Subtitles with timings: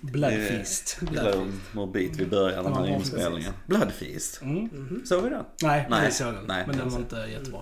[0.00, 0.98] Bloodfeast.
[1.00, 3.52] Glöm och bit vi börjar den här inspelningen.
[3.66, 4.42] Bloodfeast.
[4.42, 5.02] Mm.
[5.06, 5.44] Såg vi den?
[5.62, 6.12] Nej, Nej.
[6.12, 6.44] såg den.
[6.46, 7.60] Nej, men den var inte jättebra.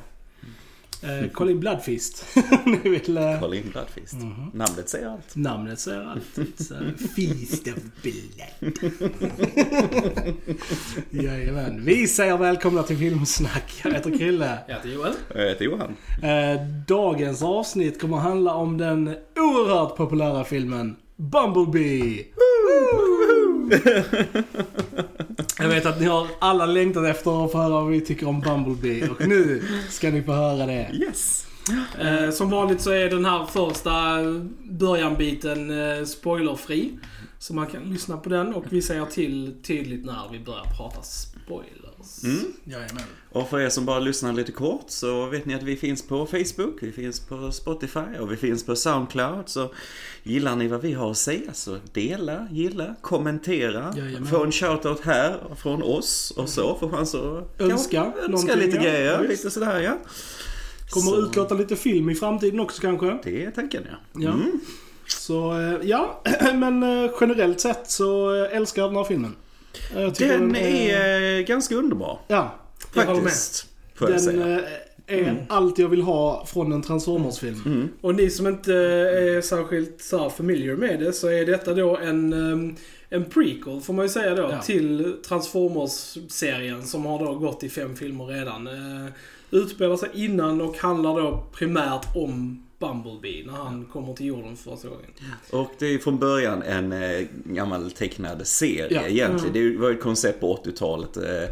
[1.04, 2.26] Eh, kolla in Bloodfeast.
[2.66, 3.16] Ni vill...
[3.16, 4.12] eh, Kolla in Bloodfeast.
[4.14, 4.50] Mhm.
[4.52, 5.36] Namnet säger allt.
[5.36, 6.38] Namnet säger allt.
[6.38, 8.72] A feast of blood.
[11.10, 11.84] Jajamän.
[11.84, 13.80] Vi säger välkomna till Filmsnack.
[13.84, 14.59] Jag heter Krille.
[14.68, 15.12] Jag heter Joel.
[15.34, 15.96] Jag heter Johan.
[16.22, 22.24] Eh, dagens avsnitt kommer att handla om den oerhört populära filmen Bumblebee.
[25.58, 28.40] Jag vet att ni har alla längtat efter att få höra vad vi tycker om
[28.40, 30.90] Bumblebee och nu ska ni få höra det.
[30.92, 31.46] Yes.
[32.01, 33.92] Eh, som vanligt så är den här första
[34.64, 36.98] börjanbiten eh, spoilerfri.
[37.38, 41.02] Så man kan lyssna på den och vi säger till tydligt när vi börjar prata
[42.24, 42.52] Mm.
[42.65, 43.02] Jajamän.
[43.30, 46.27] Och för er som bara lyssnar lite kort så vet ni att vi finns på
[46.27, 49.49] Facebook, vi finns på Spotify och vi finns på Soundcloud.
[49.49, 49.71] Så
[50.23, 53.95] gillar ni vad vi har att säga så dela, gilla, kommentera.
[53.97, 54.27] Jajamän.
[54.27, 56.77] Få en shoutout här från oss och så.
[56.80, 59.13] Få chans att Önska ja, önska lite grejer.
[59.13, 59.99] Ja, lite sådär ja.
[60.91, 63.19] Kommer Så utlåta lite film i framtiden också kanske.
[63.25, 64.22] Det är tanken ja.
[64.22, 64.32] Ja.
[64.32, 64.60] Mm.
[65.06, 66.22] Så eh, ja,
[66.55, 69.37] men eh, generellt sett så eh, älskar jag den här filmen.
[70.19, 72.19] Den är eh, ganska underbar.
[72.28, 72.54] Ja,
[72.94, 73.22] Jag håller med.
[73.25, 73.66] Faktiskt.
[73.94, 74.58] Får jag den säga.
[74.58, 74.64] eh,
[75.06, 77.62] är allt jag vill ha från en Transformers-film.
[77.66, 77.88] Mm.
[78.00, 81.97] Och ni som inte är särskilt så här familiar med det så är detta då
[81.97, 82.76] en, ehm,
[83.08, 84.60] en prequel får man ju säga då Ja.
[84.62, 88.66] till Transformers-serien som har då gått i fem filmer redan.
[88.66, 89.12] Eh,
[89.50, 94.70] utspelar sig innan och handlar då primärt om Bumblebee när han kommer till jorden för
[94.70, 95.10] första gången.
[95.50, 99.02] Och det är från början en eh, gammal tecknad serie Ja.
[99.08, 99.52] egentligen.
[99.52, 101.16] Det var ju ett koncept på 80-talet.
[101.16, 101.42] Eh,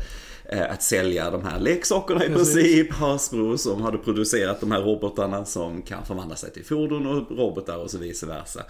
[0.59, 2.55] eh, att sälja de här leksakerna i Precis.
[2.55, 2.93] princip.
[2.93, 7.77] Hasbro som hade producerat de här robotarna som kan förvandla sig till fordon och robotar
[7.77, 8.63] och så vice versa.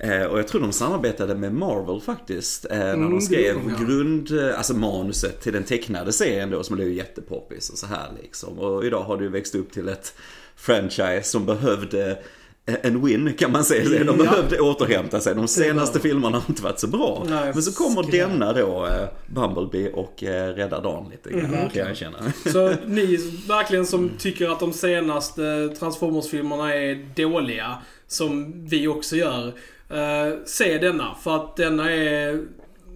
[0.00, 2.64] Eh, och jag tror de samarbetade med Marvel faktiskt.
[2.70, 3.84] Eh, när Mm, de skrev de, ja.
[3.86, 8.58] grund, alltså manuset till den tecknade serien då som blev jättepoppis och så här liksom.
[8.58, 10.14] Och idag har det ju växt upp till ett
[10.58, 12.18] franchise som behövde
[12.82, 14.04] en win kan man säga.
[14.04, 14.12] De Ja.
[14.24, 15.34] behövde återhämta sig.
[15.34, 17.26] De senaste filmerna har inte varit så bra.
[17.28, 18.12] Nej, Men så kommer skräp.
[18.30, 21.54] denna då, eh, Bumblebee, och eh, räddar dagen lite grann.
[21.54, 22.18] Mm, kan jag känna.
[22.52, 23.16] Så ni
[23.48, 27.74] verkligen som tycker att de senaste Transformers-filmerna är dåliga,
[28.06, 29.46] som vi också gör,
[29.90, 31.14] eh, se denna.
[31.22, 32.40] För att denna är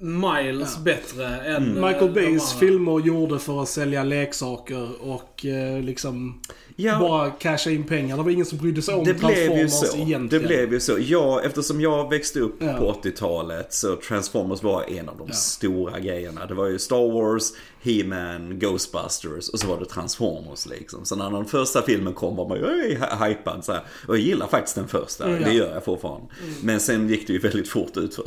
[0.00, 0.82] miles Ja.
[0.84, 1.84] bättre än Mm.
[1.84, 6.40] eh, Michael Bays filmer gjorde för att sälja leksaker och eh, liksom
[6.76, 8.16] Ja, bara casha in pengar.
[8.16, 9.96] Det var ingen som brydde sig om det blev ju Transformers så.
[9.96, 10.28] egentligen.
[10.28, 10.98] Det blev ju så.
[11.00, 12.72] Ja, eftersom jag växte upp Ja.
[12.72, 15.34] på 80-talet så Transformers var en av de Ja.
[15.34, 16.46] stora grejerna.
[16.46, 17.52] Det var ju Star Wars,
[17.84, 21.04] He-Man, Ghostbusters och så var det Transformers liksom.
[21.04, 22.98] Så när den första filmen kom var man ju
[23.28, 23.80] hypad så här.
[24.08, 25.42] Och jag gillar faktiskt den första, Mm.
[25.42, 25.54] det Ja.
[25.54, 26.26] gör jag fortfarande.
[26.62, 28.24] Men sen gick det ju väldigt fort ut för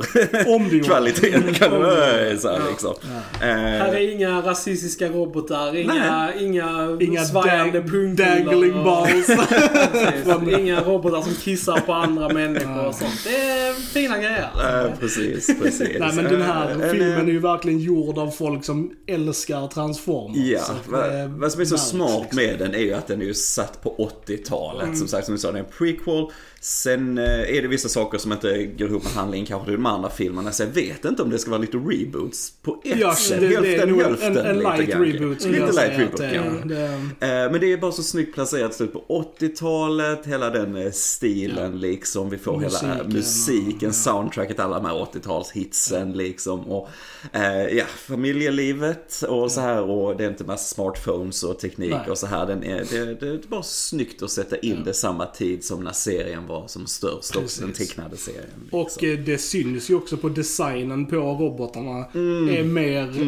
[0.54, 1.54] Om du kvaliteten.
[1.54, 2.94] Kan Om du det, så här, liksom.
[3.02, 3.46] Ja.
[3.46, 9.26] Eh, Här är inga rasistiska robotar, inga, inga, Inga svajande pungkulor dangling och- balls.
[9.92, 10.58] Precis.
[10.58, 13.24] Inga robotar som kissar på andra människor och sånt.
[13.24, 14.48] Det är fina grejer.
[14.84, 15.96] eh, precis, precis.
[16.00, 18.90] Nej men den här Eh, en, filmen eh, är ju verkligen gjord av folk som
[19.06, 20.36] älskar Transformers.
[20.36, 23.26] Ja, vad, eh, vad som är så smart med den är ju att den är
[23.26, 24.84] ju satt på 80-talet.
[24.84, 24.96] Mm.
[24.96, 26.26] Som sagt, som vi sa, det är en prequel.
[26.68, 27.24] Sen eh,
[27.56, 30.52] är det vissa saker som inte går ihop med handlingen kanske i de andra filmerna.
[30.52, 33.40] Så jag vet inte om det ska vara lite reboots på ett Ja, sätt.
[33.40, 34.36] det, det hälften nog hälften.
[34.36, 35.04] en, en light grann.
[35.04, 36.68] reboot skulle Lite light reboot det, kanske.
[36.68, 36.84] det,
[37.20, 41.80] Eh, Men det är bara så snyggt placerat slut på 80-talet, hela den eh, stilen
[41.80, 42.30] liksom.
[42.30, 46.60] Vi får hela Musiken musiken, och- soundtracket, alla de här 80-talshitsen liksom.
[46.60, 46.88] Och
[47.32, 52.10] eh, ja, familjelivet och så här och det är inte massa smartphones och teknik Nej.
[52.10, 52.46] och så här.
[52.46, 55.92] Den är, det, det är bara snyggt att sätta in det samma tid som när
[55.92, 57.88] serien var som störst också, den Precis.
[57.88, 58.44] tecknade serien.
[58.70, 59.08] och liksom.
[59.08, 62.04] eh, det syns ju också på designen på robotarna.
[62.14, 62.48] Mm.
[62.48, 63.22] Är mer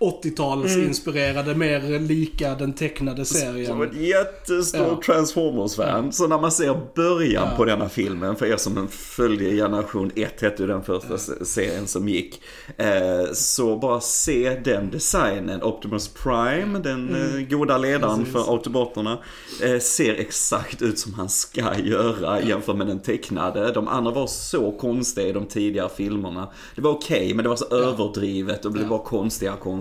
[0.00, 3.82] 80-talsinspirerade, mer lika den tecknade Som serien.
[3.82, 5.14] ett jättestort Ja.
[5.14, 6.12] Transformers-fan.
[6.12, 7.56] Så när man ser början Ja.
[7.56, 11.86] på denna filmen, för er som följde generation 1, hette ju den första s- serien
[11.86, 12.40] som gick.
[12.76, 15.62] Eh, så bara se den designen.
[15.62, 18.24] Optimus Prime, den eh, goda ledaren Mm.
[18.24, 18.32] Precis.
[18.46, 19.18] för Autoboterna,
[19.62, 23.72] eh, ser exakt ut som han ska göra jämfört med den tecknade.
[23.72, 26.48] De andra var så konstiga i de tidigare filmerna.
[26.74, 28.88] Det var okej, men det var så överdrivet och det blev Ja.
[28.88, 28.98] bara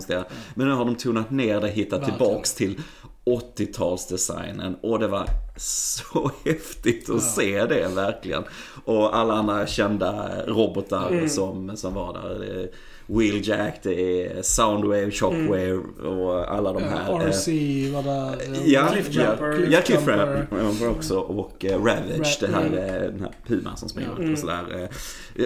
[0.06, 0.26] konstigare.
[0.56, 2.20] Men nu har de tonat ner det, hittat Verkligen.
[2.20, 2.80] tillbaks till
[3.26, 5.26] 80-talsdesignen och det var
[5.58, 7.22] så häftigt att Ja.
[7.22, 8.44] se det verkligen.
[8.86, 11.30] Och alla andra kända robotar Mm.
[11.30, 12.70] som, som var där.
[13.08, 15.74] Wheeljack, det är Soundwave, Shockwave
[16.08, 17.06] och alla de här.
[17.08, 17.48] Ja, eh, RC
[17.94, 18.32] var där.
[18.54, 19.60] eh, Ja, Cliffjumper.
[19.62, 20.48] ja, ja Cliffjumper.
[20.90, 22.74] Också och eh, Ravage, det här, Mm.
[22.80, 24.90] eh, den här puman som springer runt och sådär.
[25.36, 25.46] eh,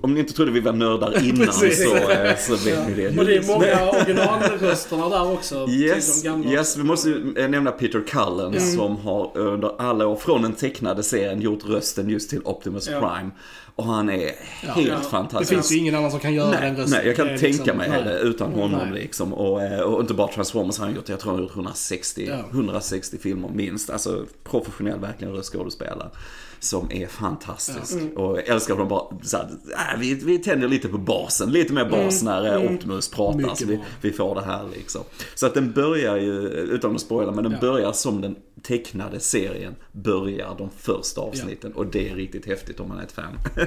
[0.00, 1.84] Om ni inte trodde vi var nördar innan Precis.
[1.90, 3.18] så, eh, så vet ni det.
[3.18, 5.66] Och det är många originalrösterna där också.
[5.70, 8.60] Yes, yes, vi måste eh, nämna Peter Cullen Mm.
[8.76, 12.86] som har under alla år från den tecknade serien gjort rösten just till Optimus.
[12.88, 13.30] Prime.
[13.76, 14.32] Och han är
[14.66, 14.72] Ja.
[14.72, 14.94] helt Ja.
[14.96, 15.50] Det fantastisk.
[15.52, 16.98] finns ju ingen annan som kan göra Nej, den rösten.
[16.98, 18.04] nej, jag kan Det är tänka liksom- mig nej.
[18.04, 19.00] det utan honom Nej.
[19.02, 19.32] liksom.
[19.34, 22.26] Och, eh, och inte bara Transformers, han har gjort, jag tror han har gjort 160,
[22.28, 22.36] Ja.
[22.50, 23.90] 160 filmer minst.
[23.90, 26.10] Alltså professionell verkligen röstskådespelare.
[26.60, 27.96] Som är fantastisk.
[28.16, 29.44] Och jag älskar dem bara så här,
[29.94, 33.38] äh, vi, vi tänder lite på basen, lite mer bas när eh, Optimus pratar.
[33.38, 35.00] Mycket Så vi, vi får det här liksom.
[35.34, 37.58] Så att den börjar ju, utan att spoila, men den Ja.
[37.60, 41.72] börjar som den tecknade serien börjar de första avsnitten.
[41.72, 43.38] Och det är riktigt häftigt om man är ett fan.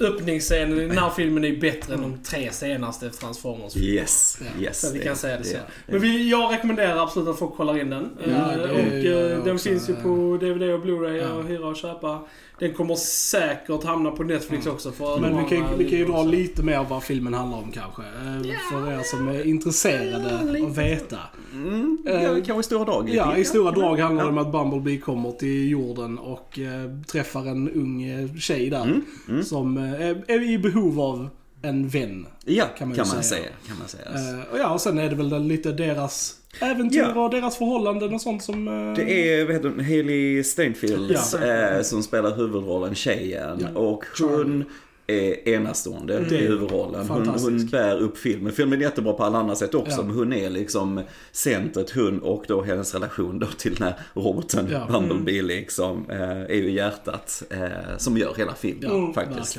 [0.00, 3.76] Öppningsscenen i den här filmen är bättre än de tre senaste Transformers.
[3.76, 4.62] Yes, Ja.
[4.62, 4.80] yes.
[4.80, 5.56] Så vi kan säga det så.
[5.56, 8.08] är- Men vi, jag rekommenderar absolut att folk kollar in den.
[8.26, 9.68] Ja, Eh, det och eh, den också.
[9.68, 11.32] finns ju på DVD och Blu-ray Ja.
[11.32, 12.20] och hyra och köpa.
[12.58, 14.90] Den kommer säkert hamna på Netflix också.
[14.92, 16.28] För Men vi kan, vi kan ju dra också.
[16.30, 18.02] lite mer vad filmen handlar om kanske.
[18.02, 20.38] Eh, För er som är intresserade
[20.68, 21.18] att veta.
[21.52, 23.10] Mm, Eh, ja, kanske i stora drag.
[23.14, 24.32] Ja, i stora drag handlar det Ja.
[24.32, 28.82] om att Bumblebee kommer till jorden och eh, träffar en ung eh, tjej där.
[28.84, 29.42] Mm, mm.
[29.44, 31.28] Som eh, är, är i behov av
[31.62, 32.26] en vän.
[32.44, 33.22] Ja, kan kan man man, ju säga.
[33.22, 33.50] säga.
[33.68, 34.04] Kan man säga.
[34.38, 37.24] Eh, och ja, och sen är det väl lite deras äventyr Ja.
[37.24, 38.68] och deras förhållanden och sånt som...
[38.68, 41.46] eh, Det är vad heter hon, Hailey Steinfeld Ja.
[41.46, 43.58] eh, som spelar huvudrollen tjejen.
[43.74, 43.80] Ja.
[43.80, 44.64] Och hon
[45.06, 47.08] är enastående Det är i huvudrollen.
[47.08, 48.52] Hon, hon bär upp filmen.
[48.52, 49.96] Filmen är jättebra på alla andra sätt också.
[50.00, 50.02] Ja.
[50.02, 51.00] Men hon är liksom
[51.32, 54.86] centret, hon och då hennes relation då till den här roboten Ja.
[54.90, 56.10] Bumblebee liksom.
[56.10, 59.58] Eh, är ju hjärtat eh, som gör hela filmen Ja, faktiskt.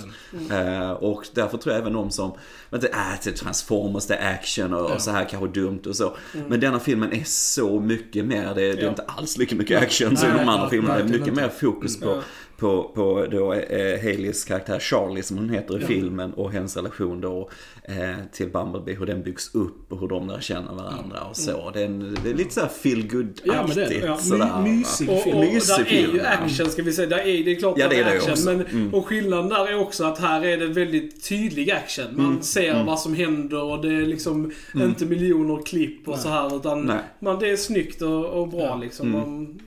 [0.51, 2.31] Eh, och därför tror jag även de som,
[2.69, 4.95] men det är Transformers, det är action och, Ja.
[4.95, 6.15] och så här kanske dumt och så.
[6.47, 8.89] Men denna filmen är så mycket mer, det, är- det är Ja.
[8.89, 10.95] inte alls lika mycket action som Nej, de andra nej, filmerna.
[10.95, 12.21] Det är mycket mer fokus på, Ja.
[12.57, 15.87] På, på då, eh, Haleys karaktär Charlie som hon heter i Ja.
[15.87, 17.49] filmen och hennes relation då
[17.83, 17.95] eh,
[18.31, 21.71] till Bumblebee, hur den byggs upp och hur de lär känna varandra och så.
[21.73, 23.95] Det är, en, det är lite såhär feel good Ja, men det det.
[24.05, 24.17] Ja.
[24.17, 24.61] sådär.
[24.63, 25.37] My- mysig Och, film.
[25.37, 27.07] och Mysig där är ju action ska vi säga.
[27.09, 28.31] Där är, det är klart Ja, det är det det action.
[28.31, 28.45] också.
[28.45, 28.93] Men, Mm.
[28.93, 32.05] Och skillnaden där är också att här är det väldigt tydlig action.
[32.15, 32.41] Man Mm.
[32.41, 36.23] ser vad som händer och det är liksom inte miljoner klipp och Nej.
[36.23, 39.07] så här utan man, det är snyggt och, och bra liksom.
[39.15, 39.19] Mm.
[39.21, 39.59] Man,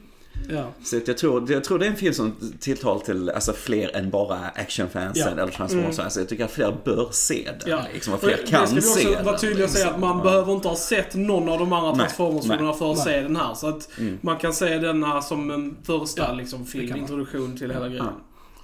[0.48, 0.64] Ja.
[0.84, 3.96] Så att jag, tror, jag tror det är en film som tilltalar till alltså, fler
[3.96, 5.42] än bara actionfansen Ja.
[5.42, 7.70] eller transformers Jag tycker att fler bör se den.
[7.70, 7.82] Ja.
[7.94, 9.24] Liksom, och Och fler det kan ska vi se också den.
[9.24, 10.02] vara tydliga och säga liksom.
[10.04, 10.24] att man Ja.
[10.24, 13.04] behöver inte ha sett någon av de andra Transformers-filmerna för att nej.
[13.06, 13.54] se den här.
[13.54, 14.18] Så att Mm.
[14.20, 16.98] man kan se denna som en första Ja, liksom, film, man.
[16.98, 18.04] introduktion till hela grejen.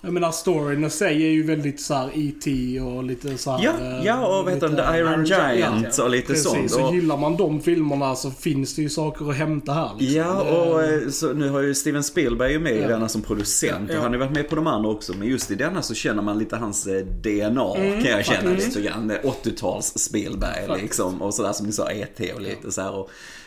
[0.06, 2.80] Jag menar storyn i sig är ju väldigt såhär E.T.
[2.80, 3.64] och lite såhär...
[3.64, 6.70] Ja, eh, ja, och vad heter The Iron Iron Giant Giant, och lite Precis, sånt.
[6.70, 9.90] så Och, gillar man de filmerna så finns det ju saker att hämta här.
[9.98, 10.16] Liksom.
[10.16, 12.88] ja, och eh, så nu har ju Steven Spielberg ju med i Ja.
[12.88, 13.90] denna som producent.
[13.90, 13.96] Ja.
[13.96, 15.12] Och han har ju varit med på de andra också.
[15.18, 18.50] Men just i denna så känner man lite hans eh, DNA Mm, kan jag känna
[18.50, 18.76] faktiskt.
[18.76, 19.12] lite grann.
[19.44, 20.82] 80-tals Spielberg Faktiskt.
[20.82, 21.22] liksom.
[21.22, 22.32] Och sådär som ni sa, E.T.
[22.32, 22.90] och lite så här.
[22.94, 23.45] Och, eh,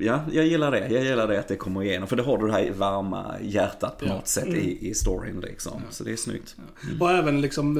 [0.00, 0.88] ja, jag gillar det.
[0.90, 2.08] Jag gillar det att det kommer igenom.
[2.08, 4.14] För det har du det här varma hjärtat på Ja.
[4.14, 5.72] något sätt i, i storyn liksom.
[5.90, 6.56] Så det är snyggt.
[7.00, 7.76] Och även liksom,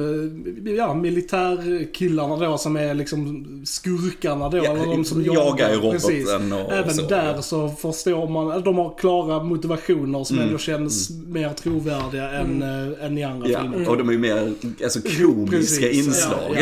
[0.67, 4.57] eh, ja, militärkillarna då som är liksom skurkarna då.
[4.57, 6.27] Ja, eller de som jagar ju Precis.
[6.29, 7.07] roboten och Även så.
[7.07, 10.47] där så förstår man, eller de har klara motivationer som Mm.
[10.47, 13.89] ändå känns mer trovärdiga än, äh, än i andra Ja, filmer.
[13.89, 16.57] och de är ju mer alltså, komiska Precis, inslag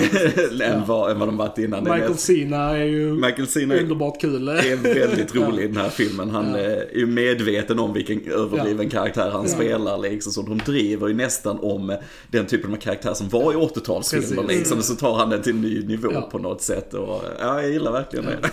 [0.59, 1.83] ja, än, vad, än vad de varit innan.
[1.83, 4.49] Michael Cena är ju Michael Cena är underbart kul.
[4.71, 4.75] Är
[5.07, 6.29] väldigt rolig i den här filmen.
[6.29, 10.31] Han eh, är ju medveten om vilken överdriven karaktär han spelar liksom.
[10.33, 11.97] Så de driver ju nästan om
[12.31, 14.47] den typen av karaktär som var i 80-talsfilmer Precis.
[14.47, 14.81] liksom.
[14.81, 16.93] Så tar han den till en ny nivå på något sätt.
[16.93, 18.49] Och, ja, jag gillar verkligen det.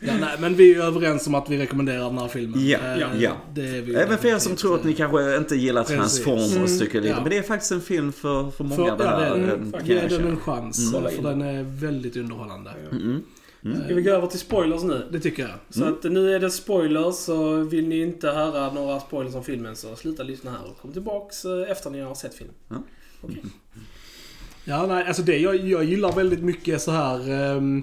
[0.00, 2.66] Ja, nej, men vi är ju överens om att vi rekommenderar den här filmen.
[2.68, 3.32] Ja, Eh, ja.
[3.96, 5.84] Även för er som tror att ni kanske inte gillar.
[5.84, 6.78] Transformers Mm.
[6.78, 7.14] tycker lite.
[7.14, 7.20] Ja.
[7.20, 10.00] Men det är faktiskt en film för, för många För, ja, det är, kan ge
[10.08, 10.94] den en chans.
[10.94, 11.10] Mm.
[11.10, 12.70] För den är väldigt underhållande.
[12.92, 13.22] Mm.
[13.84, 15.08] Ska vi gå över till spoilers nu?
[15.12, 15.52] Det tycker jag.
[15.70, 19.76] Så att nu är det spoilers, så vill ni inte höra några spoilers om filmen
[19.76, 22.54] så sluta lyssna här och kom tillbaks eh, efter ni har sett filmen.
[22.68, 22.82] Ja.
[23.20, 23.42] Okej.
[24.64, 27.82] Ja, nej, alltså det, jag, jag gillar väldigt mycket så här ehm,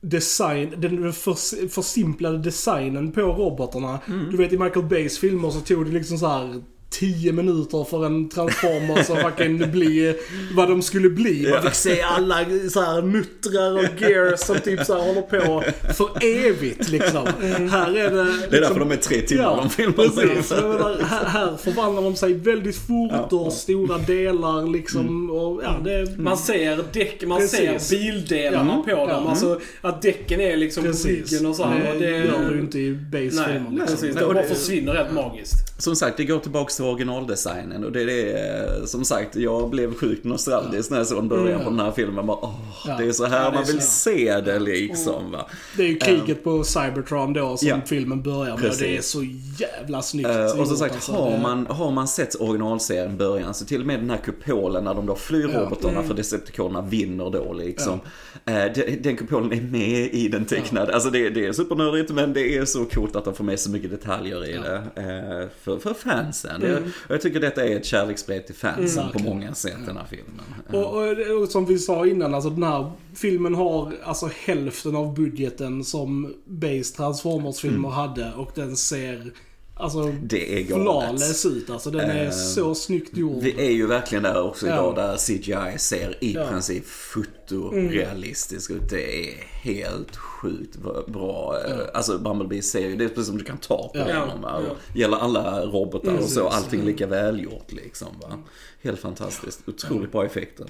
[0.00, 3.98] design, den för, försimplade designen på robotarna.
[4.06, 4.30] Mm.
[4.30, 8.06] Du vet i Michael Bays filmer så tog det liksom så här 10 minuter för
[8.06, 10.14] en Transformers att fucking bli
[10.56, 11.50] vad de skulle bli.
[11.50, 15.62] Man fick se alla så här muttrar och gears som typ så här håller på
[15.94, 16.08] för
[16.46, 17.26] evigt liksom.
[17.70, 18.24] Här är det...
[18.24, 20.50] Liksom, Det är därför de är tre timmar de filmar precis.
[20.50, 25.30] Menar, här, här förvandlar de sig väldigt fort och stora delar liksom.
[25.30, 27.82] Och, ja, det, Man ser däck, man Precis.
[27.82, 28.94] ser bildelarna Ja.
[28.94, 29.22] på dem.
[29.24, 29.30] Ja.
[29.30, 31.92] Alltså att däcken är liksom på ryggen och så här.
[31.94, 33.86] och Det det, gör du inte i base Nej, filmer liksom.
[33.86, 34.14] precis.
[34.16, 35.67] De och bara det- försvinner helt magiskt.
[35.80, 39.94] Som sagt, det går tillbaks till originaldesignen och det är det, som sagt, jag blev
[39.94, 42.26] sjukt nostalgisk när jag såg början på den här filmen.
[42.26, 42.54] Bara, åh,
[42.86, 42.96] Ja.
[42.98, 43.86] Det är så här Ja, man vill så.
[43.90, 45.46] se det liksom va.
[45.76, 47.80] Det är ju kriget på Cybertron då som Ja.
[47.86, 48.70] filmen börjar med.
[48.70, 49.22] Och det är så
[49.58, 51.12] jävla snyggt Eh, och som sagt, alltså.
[51.12, 54.84] har Det- man, har man sett originalserien början så till och med den här kupolen
[54.84, 55.60] när de då flyr Ja.
[55.60, 58.00] robotarna för Decepticonerna vinner då liksom.
[58.44, 60.94] Eh, de- Den kupolen är med i den tecknade.
[60.94, 63.70] Alltså det, det är supernördigt men det är så coolt att de får med så
[63.70, 64.82] mycket detaljer i det.
[65.02, 66.62] eh, För, för fansen.
[66.62, 69.26] Jag, och jag tycker detta är ett kärleksbrev till fansen på Verkligen.
[69.36, 70.44] många sätt den här filmen.
[70.72, 75.14] Och, och, och som vi sa innan, alltså den här filmen har alltså hälften av
[75.14, 79.32] budgeten som Base Transformers-filmer hade och den ser
[79.74, 80.18] alltså Mm.
[80.28, 81.70] Det är flawless ut.
[81.70, 83.42] Alltså den är Eh, så snyggt gjord.
[83.42, 84.72] Vi är ju verkligen där också Ja.
[84.74, 86.46] idag där CGI ser i Ja.
[86.50, 88.90] princip fotorealistiskt ut.
[88.90, 90.76] Det är helt sjukt
[91.06, 91.54] bra.
[91.94, 94.18] Alltså Bumblebee ser ju, det är precis som du kan ta på Ja.
[94.20, 94.40] honom.
[94.42, 94.60] Va?
[94.68, 94.74] Ja.
[95.00, 98.08] Gäller alla robotar och så, allting lika välgjort liksom.
[98.22, 98.38] Va?
[98.82, 99.68] Helt fantastiskt.
[99.68, 100.66] Otroligt bra effekter.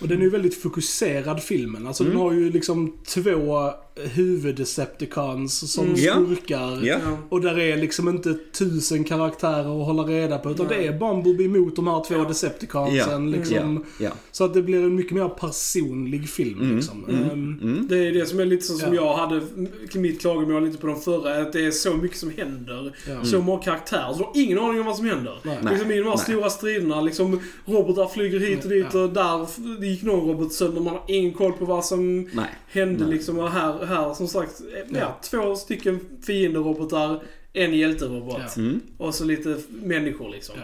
[0.00, 1.86] Och den är ju väldigt fokuserad filmen.
[1.86, 2.14] Alltså Mm.
[2.16, 3.70] den har ju liksom två
[4.54, 5.96] huvuddecepticons som Mm.
[5.96, 6.86] Skurkar.
[6.86, 6.98] Ja.
[7.28, 10.50] Och där är liksom inte tusen karaktärer att hålla reda på.
[10.50, 13.30] Utan det är Bumblebee mot de här två Decepticonsen.
[13.30, 13.36] Ja.
[13.38, 13.84] Liksom.
[14.32, 16.60] Så att det blir en mycket mer personlig film.
[16.60, 16.76] Mm.
[16.76, 17.04] Liksom.
[17.08, 19.02] Ehm, Det är det som är lite så som Ja.
[19.04, 19.40] Jag hade
[19.94, 21.42] mitt klagomål lite på de förra.
[21.42, 22.92] Att det är så mycket som händer.
[23.08, 23.24] Ja.
[23.24, 24.12] Så många karaktärer.
[24.12, 25.38] Så du har ingen aning om vad som händer.
[25.42, 25.58] Nej.
[25.70, 26.18] Liksom i de här Nej.
[26.18, 27.00] stora striderna.
[27.00, 29.00] Liksom, robotar flyger hit och dit Ja.
[29.02, 29.46] och där
[29.84, 30.80] gick någon robot sönder.
[30.80, 32.50] Man har ingen koll på vad som Nej.
[32.68, 33.14] hände Nej.
[33.14, 33.38] liksom.
[33.38, 35.18] Och här, här som sagt, ja, Ja.
[35.22, 37.22] två stycken fienderobotar.
[37.56, 38.36] En hjälterobot.
[38.56, 38.62] Ja.
[38.62, 38.80] Mm.
[38.98, 40.54] Och så lite människor liksom.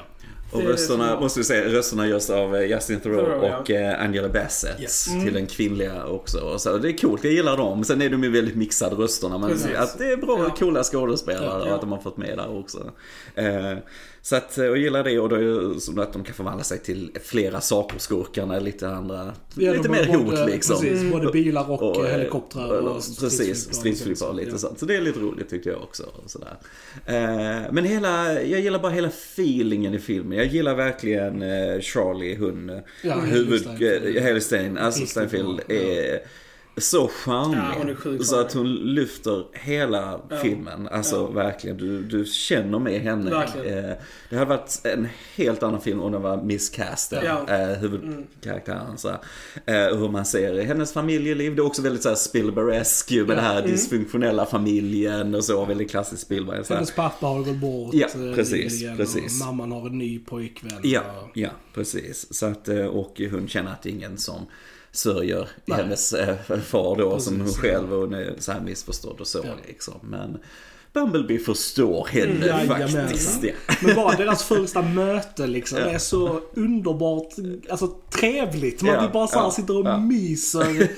[0.52, 0.58] Ja.
[0.58, 3.58] Och rösterna, måste vi säga, rösterna görs av eh, Justin Theroux ja.
[3.58, 4.80] och eh, Angela Bassett.
[4.80, 5.04] Yes.
[5.04, 6.38] Till den kvinnliga också.
[6.38, 7.84] Och Så det är coolt, jag gillar dem.
[7.84, 9.38] Sen är de ju väldigt mixade rösterna.
[9.38, 9.76] Men Precis.
[9.76, 10.54] att det är bra, Ja.
[10.58, 11.68] coola skådespelare Ja.
[11.68, 12.90] och att de har fått med där också.
[13.34, 13.72] Eh,
[14.22, 16.64] så att, eh, jag gillar det och då är det som att de kan förvandla
[16.64, 20.80] sig till flera saker, skurkarna, lite andra, Ja, lite mer hot liksom.
[20.80, 24.58] Precis, både bilar och, eh, helikoptrar och, Precis, stridsflygplan och lite Ja.
[24.58, 24.78] sånt.
[24.78, 26.02] Så det är lite roligt tyckte jag också.
[26.24, 26.56] Och sådär.
[27.06, 30.38] Eh, men hela, jag gillar bara hela feelingen i filmen.
[30.38, 34.16] Jag gillar verkligen eh, Charlie, hon, Ja, huvud, Steinfeld.
[34.16, 36.18] eh, Haley Stein, alltså Steinfeld är
[36.76, 37.58] så charmig.
[37.58, 40.36] Ja, hon är sjukt så att hon lyfter hela Ja.
[40.36, 40.88] filmen.
[40.88, 41.26] Alltså Ja.
[41.26, 43.30] verkligen, du, du känner med henne.
[43.30, 43.84] Verkligen.
[43.90, 43.96] Eh,
[44.30, 47.46] det hade varit en helt annan film om det var miscastad, Ja.
[47.48, 48.98] eh, huvudkaraktären.
[48.98, 49.90] Så, här.
[49.90, 51.56] eh, hur man ser hennes familjeliv.
[51.56, 55.64] Det är också väldigt så här Spielberg-esk med den här dysfunktionella familjen och så.
[55.64, 56.64] Väldigt klassiskt Spielberg.
[56.64, 56.74] Så.
[56.74, 59.40] Hennes pappa har gått bort Ja, precis, precis.
[59.40, 60.80] Och mamman har en ny pojkvän.
[60.82, 62.34] Ja, och- ja, precis.
[62.34, 64.46] Så att, och hon känner att det är ingen som
[64.92, 65.78] sörjer Nej.
[65.82, 69.26] hennes eh, far då som hon Precis, själv och hon är så här missförstådd och
[69.26, 69.54] så Ja.
[69.66, 69.94] liksom.
[70.02, 70.38] Men
[70.92, 73.44] Bumblebee förstår henne Mm, faktiskt.
[73.44, 73.52] Ja.
[73.82, 75.78] Men bara deras första möte liksom.
[75.78, 75.84] Ja.
[75.84, 77.28] Det är så underbart,
[77.70, 78.82] alltså trevligt.
[78.82, 79.98] Man Ja, vill bara så här ja, sitter och ja.
[79.98, 80.88] myser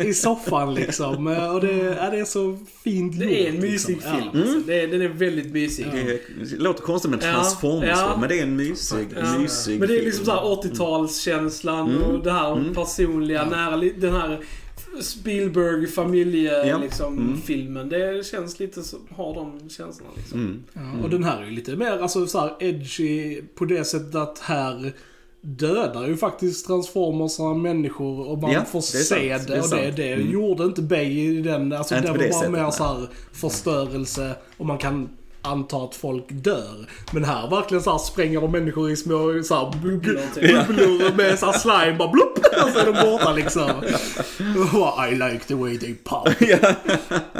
[0.00, 1.26] i soffan liksom.
[1.26, 4.12] Och det, ja, det är så fint Det är en gjort, mysig liksom.
[4.16, 4.28] film.
[4.34, 4.40] Ja.
[4.40, 4.58] Alltså.
[4.66, 5.86] Det är, den är väldigt mysig.
[5.92, 8.16] Det låter konstigt med transformers ja.
[8.20, 9.38] men det är en mysig, Ja.
[9.38, 14.40] mysig Men det är liksom såhär 80-talskänslan och det här personliga, nära, den här
[15.00, 16.78] Spielberg familje Ja.
[16.78, 17.40] liksom, Mm.
[17.40, 17.88] filmen.
[17.88, 20.38] Det känns lite så, har de känslorna liksom.
[20.40, 20.64] Mm.
[20.72, 24.14] Ja, och den här är ju lite mer alltså, så här edgy på det sättet
[24.14, 24.92] att här
[25.40, 29.26] dödar ju faktiskt transformersarna människor och man Ja, får det se sant, det.
[29.26, 29.96] det är och det, sant.
[29.96, 30.30] det Mm.
[30.32, 31.72] gjorde inte Bay i den.
[31.72, 32.72] Alltså, det var det bara sättet, mer nej.
[32.72, 35.08] så här förstörelse och man kan
[35.42, 36.86] anta att folk dör.
[37.12, 40.66] Men här verkligen så här spränger de människor i små så här, Bubblor, typ.
[40.68, 43.70] bubblor med så här slime bara blupp och så är de borta liksom.
[45.10, 46.28] I like the way they pop.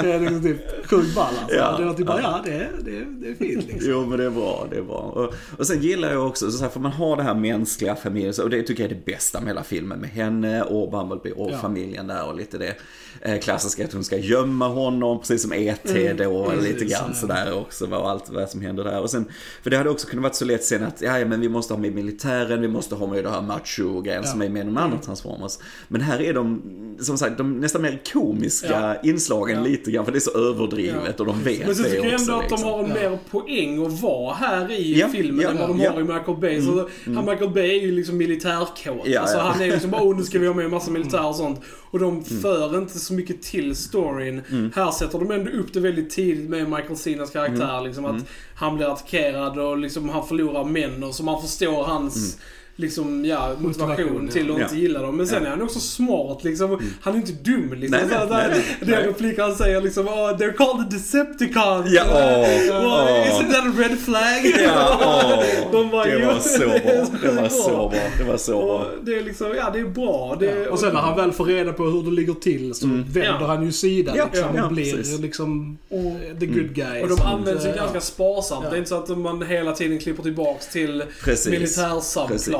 [0.01, 1.55] Det är liksom typ sjukt ball alltså.
[1.57, 1.75] Ja.
[1.77, 3.91] Det var typ bara, ja det, är- det, är- det är fint liksom.
[3.91, 4.97] Jo men det är bra, det är bra.
[4.97, 8.33] Och, och sen gillar jag också, så här, för man har det här mänskliga familjen,
[8.43, 9.99] och det tycker jag är det bästa med hela filmen.
[9.99, 11.57] Med henne och Bumblebee och Ja.
[11.57, 12.75] familjen där och lite det
[13.21, 16.13] eh, klassiska att hon ska gömma honom, precis som E.T.
[16.13, 17.87] då, precis, lite grann sådär också.
[17.93, 19.01] Va, och allt vad som händer där.
[19.01, 19.25] Och sen,
[19.63, 21.73] för det hade också kunnat vara så lätt sen att, ja, ja men vi måste
[21.73, 24.97] ha med militären, vi måste ha med det här macho-grejen som är med de andra
[24.97, 25.57] Transformers.
[25.87, 26.61] Men här är de,
[26.99, 29.63] som sagt, de nästan mer komiska inslagen Ja.
[29.63, 32.13] lite grann, för det är så överdrivet och de vet Men sen det tycker jag
[32.13, 32.31] också.
[32.31, 32.69] ändå att de liksom.
[32.69, 35.91] har en mer poäng att vara här i Ja, filmen ja, än vad de ja.
[35.91, 36.61] har i Michael Bay.
[36.61, 39.07] Så han Michael Bay är ju liksom militärkåt.
[39.07, 39.43] Ja, alltså, ja.
[39.43, 41.61] Han är liksom bara, oh nu ska vi ha med en massa militär och sånt.
[41.91, 44.41] Och de för inte så mycket till storyn.
[44.75, 47.81] Här sätter de ändå upp det väldigt tidigt med Michael Cenas karaktär.
[47.83, 48.25] Liksom att
[48.55, 52.37] han blir attackerad och liksom han förlorar män och så man förstår hans
[52.75, 54.63] Liksom, ja, motivation Motivation, till att ja.
[54.63, 55.17] inte gilla dem.
[55.17, 56.79] Men sen är han också smart liksom.
[57.01, 57.99] Han är inte dum liksom.
[57.99, 59.07] Nej, nej, så, nej, nej, det nej.
[59.07, 61.91] replik han säger liksom, oh, they're called the Decepticons.
[61.93, 63.27] Ja, Well, åh.
[63.27, 64.63] Isn't that a red flag?
[64.65, 67.17] Ja, åh, De bara, det var så det är bra.
[67.21, 67.93] Det var så bra.
[68.17, 68.61] Det var så bra.
[68.75, 70.37] Och det är liksom, ja det är bra.
[70.39, 73.23] Det, Och sen när han väl får reda på hur det ligger till så vänder
[73.39, 73.45] Ja.
[73.47, 75.19] han ju sida Ja, liksom ja, och blir precis.
[75.19, 77.01] liksom Och- the good guy.
[77.01, 78.61] och de att, används ju eh, ganska sparsamt.
[78.63, 78.69] Ja.
[78.69, 81.77] Det är inte så att man hela tiden klipper tillbaks till Precis.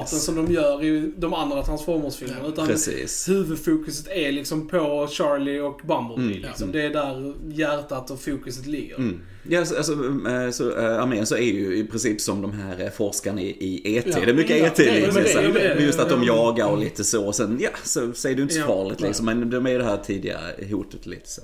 [0.04, 0.24] Precis.
[0.24, 2.48] som de gör i de andra Transformers-filmerna.
[2.48, 3.30] Utan Precis.
[3.30, 6.26] huvudfokuset är liksom på Charlie och Bumblebee.
[6.38, 6.42] Mm.
[6.50, 6.72] Liksom.
[6.72, 8.96] Det är där hjärtat och fokuset ligger.
[8.96, 9.20] Mm.
[9.50, 9.94] Ja, alltså, alltså,
[10.30, 13.48] eh, så, äh, armén så är ju i princip som de här eh, forskarna i,
[13.60, 14.06] i ET.
[14.08, 14.18] Ja.
[14.26, 15.24] Det är mycket Ja, ET det är- liksom.
[15.24, 15.76] det det.
[15.76, 16.36] Men just att de Ja.
[16.36, 17.26] jagar och lite så.
[17.26, 18.66] Och sen, ja, så, det ju inte så Ja.
[18.68, 19.26] farligt liksom.
[19.26, 20.40] Men de är det här tidiga
[20.72, 21.42] hotet lite så.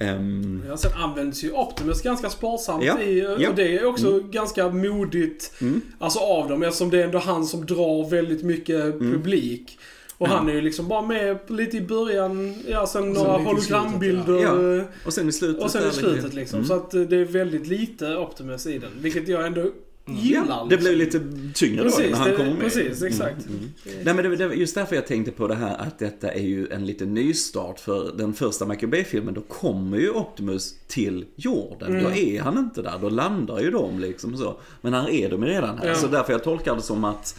[0.00, 3.48] Ehm, Ja, sen används ju Optimus ganska sparsamt Ja, i, ja.
[3.48, 5.80] och det är också ganska modigt Mm.
[5.98, 9.12] alltså av dem eftersom det är ändå han som drar väldigt mycket Mm.
[9.12, 9.78] publik.
[10.18, 14.42] Och han är ju liksom bara med lite i början, ja sen sen några hologrambilder.
[14.42, 14.76] ja.
[14.78, 15.62] eh, och sen i slutet.
[15.64, 16.56] Och sen i slutet liksom.
[16.58, 16.68] Mm.
[16.68, 18.90] Så att det är väldigt lite Optimus i den.
[19.00, 19.70] Vilket jag ändå
[20.06, 20.44] gillar.
[20.48, 21.20] Ja, det blir lite
[21.54, 22.60] tyngre då Precis, när han det- kommer med.
[22.60, 23.46] precis, exakt.
[23.46, 24.04] Mm, mm.
[24.04, 26.68] Nej men det, det just därför jag tänkte på det här att detta är ju
[26.68, 29.34] en liten nystart för den första Michael Bay-filmen.
[29.34, 31.90] Då kommer ju Optimus till jorden.
[31.90, 32.04] Mm.
[32.04, 34.56] Då är han inte där, då landar ju de liksom så.
[34.80, 35.88] Men här är de ju redan här.
[35.88, 35.94] Ja.
[35.94, 37.38] Så därför jag tolkar det som att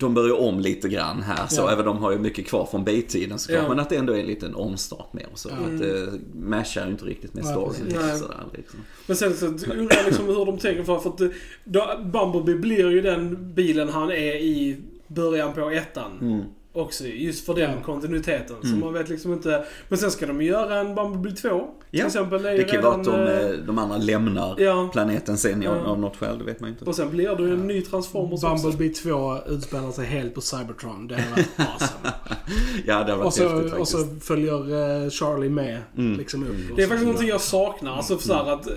[0.00, 1.46] de börjar om lite grann här.
[1.46, 1.72] Så Ja.
[1.72, 3.62] även de har ju mycket kvar från Bay-tiden såklart.
[3.62, 3.68] Ja.
[3.68, 5.48] Men att det ändå är en liten omstart med och så.
[5.48, 5.64] Mm.
[5.64, 7.90] Att det matchar ju inte riktigt med storyn.
[8.18, 8.80] sådär, liksom.
[9.06, 11.28] Men sen så undrar jag liksom hur de tänker för, för att eh,
[11.64, 14.76] då, Bumblebee blir ju den bilen han är i
[15.06, 16.10] början på ettan.
[16.20, 16.40] Mm.
[16.72, 17.76] Också just för den Ja.
[17.84, 18.56] kontinuiteten.
[18.62, 18.80] Så Mm.
[18.80, 19.64] man vet liksom inte.
[19.88, 21.48] Men sen ska de göra en Bumblebee 2.
[21.90, 22.44] Till Ja, exempel.
[22.44, 24.88] ju Det kan ju vara att de, eh, eh, de andra lämnar Ja.
[24.92, 25.70] planeten sen Ja.
[25.70, 26.84] av, något skäl, det vet man ju inte.
[26.84, 28.66] Och sen blir det ju en ny Transformers också.
[28.68, 31.08] Bumblebee 2 utspelar sig helt på Cybertron.
[31.08, 32.12] Det hade varit awesome.
[32.86, 36.18] Ja, det har varit och, så, häftigt och så följer eh, Charlie med Mm.
[36.18, 36.70] liksom upp.
[36.70, 37.96] och Det är så- faktiskt någonting jag saknar.
[37.96, 38.68] Alltså så här att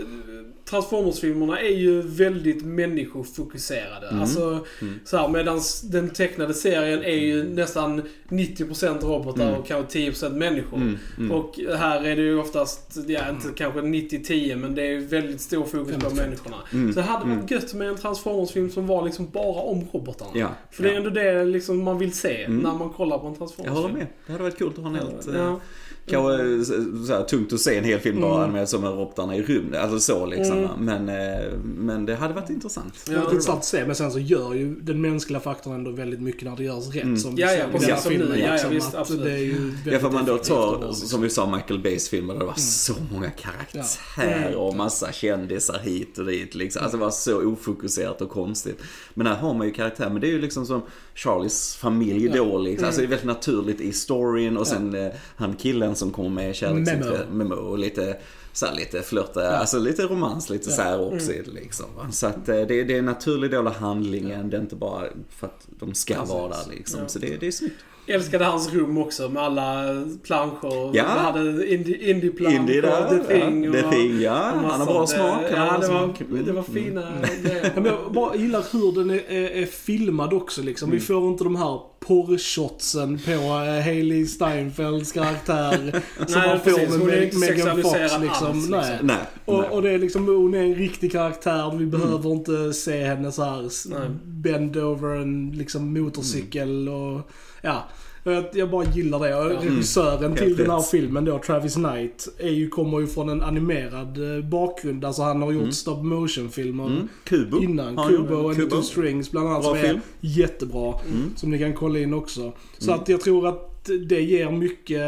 [0.77, 4.07] Transformers-filmerna är ju väldigt människofokuserade.
[4.07, 4.21] Mm.
[4.21, 4.99] Alltså, Mm.
[5.05, 9.59] så här, medans den tecknade serien är ju nästan 90% robotar Mm.
[9.59, 10.77] och kanske 10% människor.
[10.77, 11.31] Mm, mm.
[11.31, 15.63] Och här är det ju oftast, ja inte kanske 90-10 men det är väldigt stor
[15.65, 16.15] fokus på 50-50.
[16.15, 16.57] människorna.
[16.73, 17.47] Mm, Så det hade varit mm.
[17.49, 20.31] gött med en Transformers-film som var liksom bara om robotarna.
[20.33, 20.97] Ja, För det är ja.
[20.97, 22.57] ändå det liksom man vill se Mm.
[22.59, 23.81] när man kollar på en Jag Transformers-film.
[23.83, 24.07] håller med.
[24.25, 25.27] Det hade varit coolt att ha en helt...
[25.27, 25.59] eh, Ja.
[26.05, 28.43] Kanske eh, så- så här, tungt att se en hel film bara Mm.
[28.43, 29.81] animerad som robotarna i rymden.
[29.83, 30.57] Alltså så liksom.
[30.57, 30.69] Mm.
[30.79, 32.93] Men, eh, men det hade varit intressant.
[33.05, 33.23] Det är Ja.
[33.23, 36.55] intressant att se, men sen så gör ju den mänskliga faktorn ändå väldigt mycket när
[36.55, 37.03] det görs rätt.
[37.03, 37.17] Mm.
[37.17, 38.19] Som Ja, ja, precis, här som nu.
[38.19, 38.39] filmen.
[38.39, 39.23] Ja, ja, liksom, visst, absolut.
[39.23, 42.39] Det är ju Ja, för man då tar, som vi sa, Michael Bays filmer där
[42.39, 44.59] det var så många karaktärer Mm.
[44.59, 46.81] och massa kändisar hit och dit liksom.
[46.83, 48.81] Alltså det var så ofokuserat och konstigt.
[49.13, 50.81] Men här har man ju karaktär, men det är ju liksom som
[51.15, 52.43] Charlies familj Ja.
[52.43, 52.85] då liksom.
[52.85, 56.55] Alltså det är väldigt naturligt i storyn och sen eh, han killen som kommer med
[56.55, 58.17] kärleksintresse, Memo och lite
[58.53, 60.75] så här, lite flörta, alltså lite romans, lite Ja.
[60.75, 61.85] så här också det liksom.
[62.11, 65.03] Så att eh, det, det är en naturlig del av handlingen, det är inte bara
[65.29, 66.29] för att de ska Precis.
[66.29, 66.99] vara där liksom.
[67.01, 67.07] Ja.
[67.07, 67.75] Så det, det är snyggt.
[68.07, 69.83] Älskade hans rum också med alla
[70.23, 70.91] planscher.
[70.93, 71.03] Ja.
[71.07, 73.63] Han hade indie, indie-plansch Indie där, och The Thing.
[73.63, 73.71] ja.
[73.71, 74.53] The Thing, ja.
[74.55, 75.21] Han har bra smak.
[75.21, 76.21] Han Ja, bra det var, smak.
[76.21, 76.45] Mm.
[76.45, 77.01] det var fina
[77.43, 77.71] grejer.
[77.75, 80.89] Ja, men jag bara gillar hur den är, är, är filmad också liksom.
[80.89, 80.99] Mm.
[80.99, 86.01] Vi får inte de här porrshotsen på uh, Hailey Steinfelds karaktär.
[86.27, 87.03] som Nej, man får precis.
[87.03, 88.49] med Megan Fox liksom.
[88.49, 88.89] alls, Nej.
[88.91, 89.07] liksom.
[89.07, 89.17] Nej.
[89.45, 89.69] Och, nej.
[89.69, 91.75] och det är liksom, hon är en riktig karaktär.
[91.77, 97.31] Vi behöver inte se henne så här bend over en liksom motorcykel och
[97.63, 97.83] ja.
[98.25, 99.35] Jag, jag bara gillar det.
[99.35, 103.41] Och Regissören till den här filmen då, Travis Knight, är ju, kommer ju från en
[103.41, 105.05] animerad eh, bakgrund.
[105.05, 107.07] Alltså han har gjort stop motion filmer Mm.
[107.23, 107.59] Kubo.
[107.63, 107.97] innan.
[107.97, 108.75] han Kubo och Kubo.
[108.75, 109.99] Two Strings bland annat Bra som är film.
[110.19, 110.93] jättebra.
[111.11, 111.35] Mm.
[111.35, 112.53] Som ni kan kolla in också.
[112.77, 113.72] Så att jag tror att
[114.07, 115.01] det ger mycket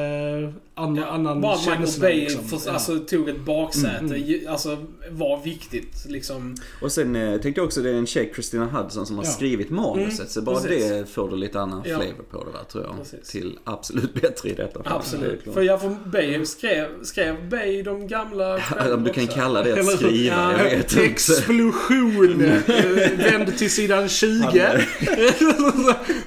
[0.78, 2.02] an, annan Bara att Michael känsla.
[2.02, 2.44] Bay liksom.
[2.48, 2.72] för, Ja.
[2.74, 3.98] alltså, tog ett baksäte.
[4.00, 4.24] Mm.
[4.24, 4.78] Ju- Alltså,
[5.12, 6.56] var viktigt liksom.
[6.82, 9.30] Och sen eh, tänkte jag också det är en tjej, Christina Hudson, som har Ja.
[9.32, 10.20] skrivit manuset.
[10.20, 10.90] Mm, så bara precis.
[10.90, 11.96] det får du lite annan Ja.
[12.00, 12.98] flavor på det där tror jag.
[12.98, 13.30] Precis.
[13.30, 14.94] Till absolut bättre i detta fall.
[14.98, 15.42] Absolut.
[15.54, 18.60] För jag får Bay skrev, skrev Bay de gamla
[18.96, 20.58] Om du kan kalla det att skriva, Ja.
[20.58, 20.98] jag vet.
[20.98, 22.42] Explosion!
[22.42, 24.86] Eh, Vänd till sidan 20.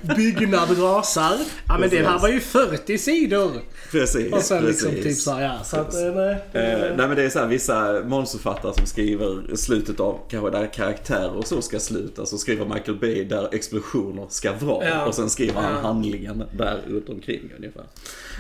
[0.17, 1.37] Byggnad rasar.
[1.67, 2.23] Ja men det här Precis.
[2.23, 3.51] var ju 40 sidor.
[3.91, 5.05] Precis, Och sen liksom precis.
[5.05, 5.65] typ såhär, ja.
[5.65, 6.33] Så att, eh, nej.
[6.53, 10.73] Eh, nej men det är så här, vissa manusförfattare som skriver slutet av kanske där
[10.73, 12.27] karaktärer och så ska sluta.
[12.27, 14.89] Så skriver Michael Bay där explosioner ska vara.
[14.89, 15.07] Ja.
[15.07, 17.85] Och sen skriver han handlingen där runt omkring ungefär.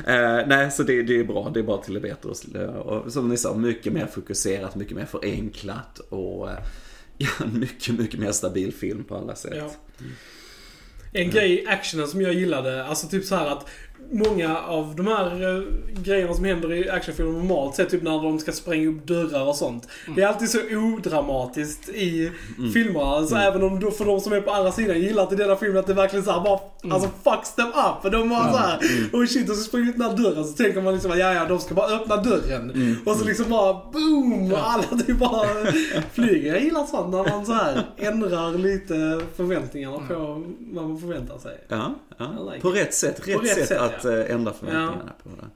[0.06, 1.50] Eh, nej, så det, det är bra.
[1.54, 2.68] Det är bara till det bättre.
[2.68, 6.58] Och, och som ni sa, mycket mer fokuserat, mycket mer förenklat och eh,
[7.18, 9.54] ja, en mycket, mycket mer stabil film på alla sätt.
[9.56, 9.70] Ja.
[11.12, 13.68] En grej i actionen som jag gillade, alltså typ så här att
[14.10, 15.62] Många av de här eh,
[16.02, 19.56] grejerna som händer i actionfilmer normalt sett, typ när de ska spränga upp dörrar och
[19.56, 19.88] sånt.
[20.16, 22.32] Det är alltid så odramatiskt i
[22.74, 23.04] filmerna.
[23.04, 25.56] Alltså även om då, för de som är på andra sidan gillar att i denna
[25.56, 26.60] filmen att det verkligen såhär bara,
[26.94, 28.02] alltså fucks them up.
[28.02, 28.78] För de var såhär,
[29.12, 31.44] oh shit, och så springer ut den här dörren så tänker man liksom ja ja,
[31.44, 32.96] de ska bara öppna dörren.
[33.06, 34.52] Och så liksom bara boom!
[34.52, 35.48] Och alla typ bara
[36.12, 36.52] flyger.
[36.52, 41.64] Jag gillar sånt när man så här ändrar lite förväntningarna på vad man förväntar sig.
[41.68, 42.26] Ja, ja.
[42.52, 43.28] like på rätt sätt.
[43.28, 44.10] Rätt, rätt sätt, sätt, att ja.
[44.10, 45.48] eh, ändra förväntningarna på det.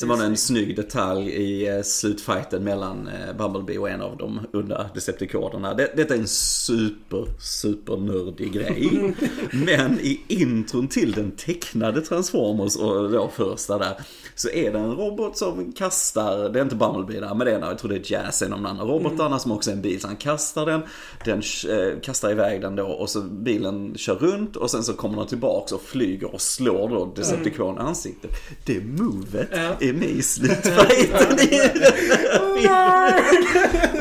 [0.00, 4.16] Sen var det en snygg detalj i eh, slutfighten mellan eh, Bumblebee och en av
[4.16, 5.74] de onda Decepticonerna.
[5.74, 9.14] Det, detta är en super, super nördig grej.
[9.52, 13.94] Men i intron till den tecknade Transformers och då första där
[14.34, 17.56] så är det en robot som kastar, det är inte Bumblebee där, men det är,
[17.56, 19.82] en- jag tror det är Jazz, en av de andra robotarna som också är en
[19.82, 20.00] bil.
[20.00, 20.80] Så han kastar den,
[21.24, 25.16] den eh, kastar iväg den då och så bilen kör runt och sen så kommer
[25.16, 28.30] den tillbaks och flyger och slår då Decepticon i ansiktet.
[28.64, 29.89] Det movet Ja.
[29.90, 31.60] Är med i slutfighten i.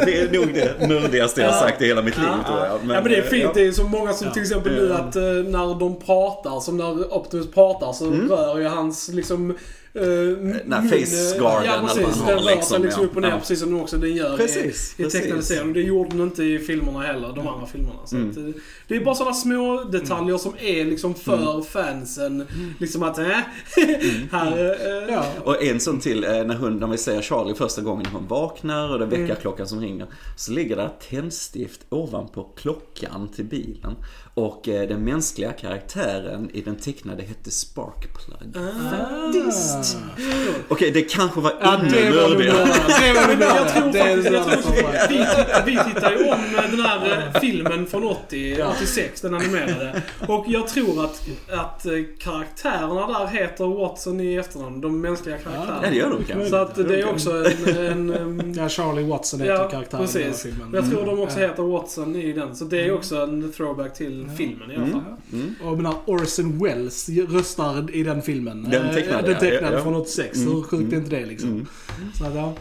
[0.06, 2.68] Det är nog det nördigaste jag har sagt i hela mitt liv tror jag.
[2.68, 3.44] ja men det är fint.
[3.44, 3.52] ja.
[3.54, 7.14] Det är så många som till exempel nu att eh, när de pratar, som när
[7.14, 9.56] Optimus pratar så rör ju hans liksom
[9.96, 10.04] Uh,
[10.40, 10.58] Mm.
[10.66, 13.40] Nej, face guarden Ja precis, den rör sig liksom, upp och ner Ja.
[13.40, 15.74] precis som den också den gör Precis, i, i tecknade serien.
[15.74, 18.00] Det gjorde den inte i filmerna heller, de andra filmerna.
[18.06, 18.30] Så Mm.
[18.30, 18.44] att, eh,
[18.88, 21.64] det är bara sådana små detaljer som är liksom för Mm.
[21.64, 22.48] fansen.
[22.80, 23.26] Liksom att, äh,
[24.32, 24.58] här...
[24.58, 25.26] eh, Ja.
[25.44, 28.90] Och en sån till, eh, när, hon, när vi ser Charlie första gången hon vaknar
[28.92, 29.22] och det är Mm.
[29.22, 30.08] väckarklockan som ringer.
[30.38, 33.96] Så ligger där ett tändstift ovanpå klockan till bilen.
[34.34, 38.56] Och eh, den mänskliga karaktären i den tecknade hette Sparkplug.
[38.90, 39.79] Faktiskt.
[40.68, 42.58] Okej, det kanske var Ja, ännu det var du nördigare.
[42.58, 43.40] nördig.
[43.40, 43.92] Det var jag tror.
[43.92, 44.74] Det faktiskt, jag tror som
[45.66, 46.38] vi, tittar ju om
[46.72, 50.02] den här eh, filmen från 80, 86, den animerade.
[50.28, 54.82] Och jag tror att, att eh, karaktärerna där heter Watson i efternamn.
[54.82, 55.80] De mänskliga karaktärerna.
[55.84, 56.50] Ja, det gör de kanske.
[56.50, 57.78] Så att det är också en...
[57.78, 60.70] en, en Ja, Charlie Watson heter Ja, karaktären i den här filmen.
[60.74, 61.48] jag tror de också Ja.
[61.48, 62.56] heter Watson i den.
[62.56, 65.02] Så det är också en throwback till filmen i alla fall.
[65.34, 65.56] Mm.
[65.64, 68.68] Och menar, Orson Welles röstar i den filmen.
[68.72, 69.84] Den Eh, tecknade, Den ja, tecknade ja, ja.
[69.84, 70.38] från 86.
[70.38, 71.50] Mm, Hur sjukt är inte det liksom?
[71.50, 71.68] Mm.
[72.14, 72.54] Så att, ja.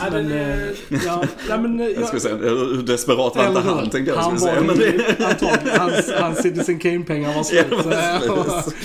[0.00, 0.04] Ja.
[0.04, 3.48] Ja, Men, den, eh, eh, ja, men, eh, Jag jag, skulle säga, hur desperat var
[3.48, 4.54] inte han tänkte jag Han var säga.
[4.60, 7.66] ju, Men det, antagligen, hans, hans Citizen Kane-pengar var Ja, slut.
[7.70, 8.74] det så, var slut.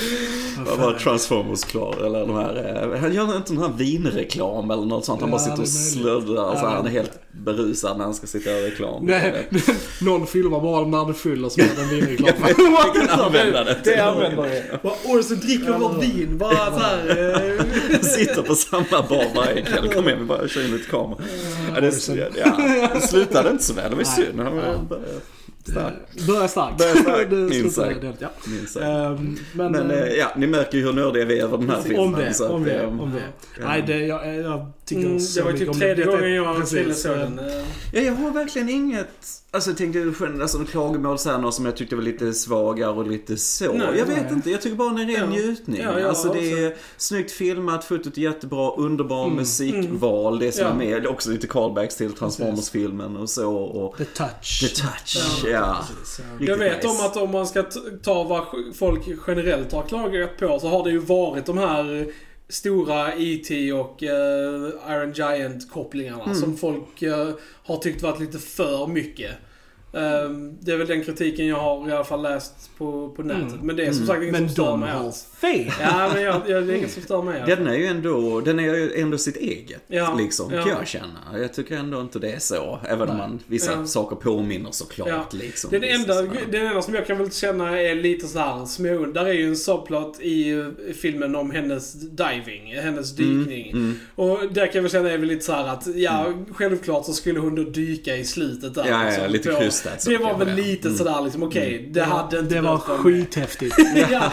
[0.67, 1.95] Vad var Transformers klar?
[2.05, 5.21] Eller de här, han gör inte den här vinreklam eller något sånt.
[5.21, 6.55] Han bara Ja, sitter och det slöddrar.
[6.55, 9.05] Så Ja, han är men- helt berusad när han ska sitta och göra reklam.
[9.05, 9.47] Nej,
[10.01, 12.29] någon filmar bara när det fyller som en vinreklam.
[12.57, 14.79] Jag kan använda det Det använder jag.
[14.81, 16.37] Bara Orson dricker bara vin.
[16.37, 18.03] Bara så här.
[18.03, 19.87] Sitter på samma bar varje kväll.
[19.93, 21.02] Kom igen, vi bara kör in lite kamera.
[21.75, 23.89] Ja, det, ja, det slutade inte så väl.
[23.89, 24.27] Det var Nej.
[24.27, 24.39] synd.
[24.39, 24.87] Han
[25.71, 25.93] stark.
[26.27, 26.77] Börjar starkt.
[26.77, 27.97] Börjar starkt, minst sagt.
[28.19, 28.27] ja.
[28.47, 28.85] Minst sagt.
[28.85, 31.81] Ehm, Men, Men eh, ja, ni märker ju hur nördiga vi är över den här
[31.81, 31.99] filmen.
[31.99, 33.63] om det, om det, om det.
[33.65, 36.11] Nej, det, jag, jag tycker Mm, så det var mycket typ om tredje det.
[36.11, 37.39] Det- gången jag och Krille såg den.
[37.93, 39.07] Ja, jag har verkligen inget,
[39.51, 43.07] alltså jag tänkte alltså klagomål så här, något som jag tyckte var lite svagare och
[43.07, 43.73] lite så.
[43.73, 44.33] Nej, jag vet nej.
[44.33, 45.25] inte, jag tycker bara det är en ren Ja.
[45.41, 45.81] njutning.
[45.83, 46.41] Ja, jag alltså det också.
[46.61, 50.69] är snyggt filmat, fotot är jättebra, underbar Mm, musikval, det som Ja.
[50.71, 51.07] är med.
[51.07, 53.55] Också lite callbacks till Transformers-filmen och så.
[53.55, 54.59] Och The touch.
[54.61, 55.49] The touch, ja.
[55.51, 55.77] Ja.
[56.39, 56.87] Jag vet nice.
[56.87, 57.63] om att om man ska
[58.03, 58.43] ta vad
[58.75, 62.07] folk generellt har klagat på så har det ju varit de här
[62.49, 63.73] stora E.T.
[63.73, 66.35] och eh, Iron Giant kopplingarna Mm.
[66.35, 67.29] som folk eh,
[67.63, 69.31] har tyckt varit lite för mycket.
[69.93, 73.53] Ehm, det är väl den kritiken jag har i alla fall läst på, på nätet.
[73.53, 73.59] Mm.
[73.67, 75.27] Men det är som sagt inget Men som stör de mig har alls.
[75.41, 75.71] fel.
[75.81, 77.43] Ja, men jag, jag, det är inget som stör mig.
[77.47, 80.61] Den är ju ändå, den är ju ändå sitt eget, Ja, liksom, ja.
[80.63, 81.39] kan jag känna.
[81.41, 82.79] Jag tycker ändå inte det är så.
[82.89, 83.85] Även om man, vissa Ja.
[83.85, 85.07] saker påminner såklart.
[85.09, 85.25] Ja.
[85.31, 89.05] Liksom, Den enda, den enda som jag kan väl känna är lite så här små...
[89.05, 90.65] Där är ju en subplot i
[91.01, 93.71] filmen om hennes diving, hennes dykning.
[93.71, 93.99] Mm.
[94.15, 97.13] Och där kan jag väl känna är väl lite så här att, ja, självklart så
[97.13, 98.85] skulle hon då dyka i slutet där.
[98.89, 100.97] Ja, ja, liksom, lite på- krystat så Det var väl lite Mm.
[100.97, 103.75] sådär liksom, okej, det hade inte Det var skithäftigt.
[104.11, 104.31] ja,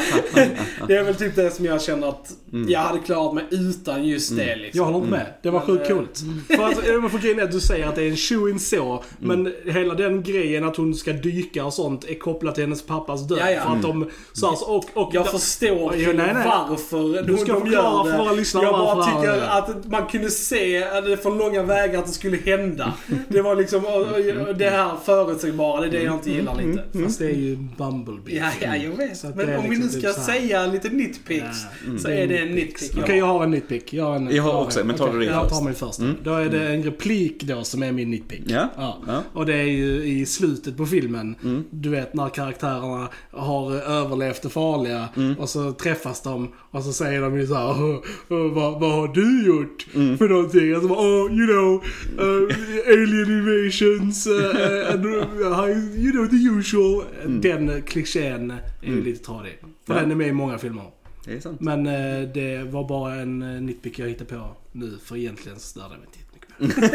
[0.86, 2.32] det är väl typ det som jag känner att
[2.68, 4.78] jag hade klarat mig utan just det liksom.
[4.78, 5.26] Jag håller inte med.
[5.42, 6.18] Det var sjukt eh, coolt.
[6.56, 8.60] För, att, eh, för grejen är att du säger att det är en shoe in
[8.60, 12.82] så, men hela den grejen att hon ska dyka och sånt är kopplat till hennes
[12.86, 13.38] pappas död.
[13.40, 13.62] Ja, ja.
[13.62, 16.46] För att de, så här, och, och, Jag förstår Ja, nej, nej.
[16.68, 20.30] varför Du ska de förklara för våra lyssnare Jag bara varför tycker att man kunde
[20.30, 22.92] se att det från långa vägar att det skulle hända.
[23.28, 23.82] Det var liksom
[24.58, 24.90] det här
[25.40, 26.98] förutsägbara, det är det jag inte gillar lite.
[27.04, 28.36] Fast det är ju Bumblebee.
[28.36, 29.36] Ja, ja, jag Så vet.
[29.36, 30.38] Men om vi nu liksom ska typ så här.
[30.40, 31.56] säga lite nitpicks
[31.98, 33.44] så är det en nitpick Okej, jag jag har.
[33.44, 33.92] en nitpick.
[33.92, 34.56] Jag har, en, Jag har en.
[34.66, 35.54] också, men tar du din Jag först?
[35.54, 36.02] tar min första.
[36.02, 36.16] Mm.
[36.24, 38.42] Då är det en replik då som är min nitpick.
[38.46, 38.68] Ja,
[39.06, 39.22] ja.
[39.32, 41.34] Och det är ju i slutet på filmen.
[41.44, 41.64] Mm.
[41.70, 45.34] Du vet när karaktärerna har överlevt det farliga Mm.
[45.38, 47.96] och så träffas de och så säger de ju såhär "Åh,
[48.28, 50.18] åh, vad, vad har du gjort Mm.
[50.18, 50.76] för någonting?
[50.76, 51.84] Och så bara, oh, you know,
[52.26, 52.48] uh,
[52.88, 57.04] alien invasions, uh, and, you know the usual.
[57.40, 58.50] Den klichén
[58.82, 59.58] är ju lite tradig.
[59.86, 60.02] För Mm.
[60.02, 60.02] Ja.
[60.02, 60.84] den är med i många filmer.
[61.24, 61.60] Det är sant.
[61.60, 65.88] Men eh, det var bara en uh, nitpick jag hittade på nu, för egentligen störde
[65.88, 66.90] det mig inte jättemycket.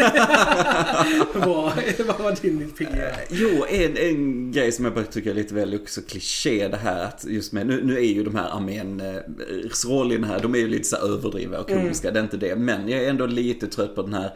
[2.07, 2.87] Vad var din nitpick?
[3.29, 7.03] Jo, en, en grej som jag bara tycker är lite väl också kliché det här
[7.05, 10.55] att just med, nu, nu är ju de här arméns roll i den här, de
[10.55, 12.55] är ju lite så överdrivna och komiska, det är inte det.
[12.55, 14.31] Men jag är ändå lite trött på den här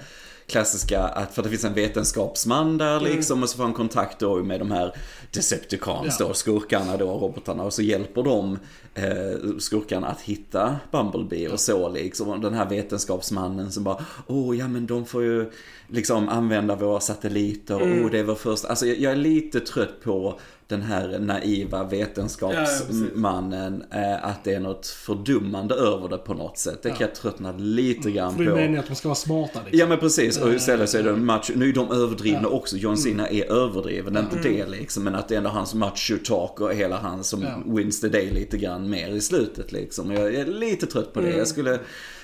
[0.49, 4.19] klassiska, att för att det finns en vetenskapsman där liksom och så får han kontakt
[4.19, 4.95] då med de här
[5.31, 6.27] Decepticons Ja.
[6.27, 8.59] då, skurkarna då, robotarna och så hjälper de
[8.95, 12.27] eh, skurkarna att hitta Bumblebee och så liksom.
[12.29, 15.51] Och den här vetenskapsmannen som bara, åh ja men de får ju
[15.88, 20.39] liksom använda våra satelliter, åh det var först, alltså jag, jag är lite trött på
[20.69, 26.79] den här naiva vetenskapsmannen, eh, att det är något fördummande över det på något sätt.
[26.84, 28.55] Det kan jag tröttna lite grann För det är på.
[28.58, 29.79] meningen att de ska vara smarta liksom.
[29.79, 32.77] Ja men precis, och istället så är det en match, nu är de överdrivna också,
[32.77, 36.62] John Cena är överdriven, inte det liksom, men att det är ändå hans macho talk
[36.62, 37.63] och hela han som Ja.
[37.73, 40.12] wins the day lite grann mer i slutet liksom.
[40.12, 41.79] Jag är lite trött på det, jag skulle